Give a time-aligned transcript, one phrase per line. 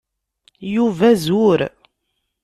[0.75, 1.59] Yuba zur.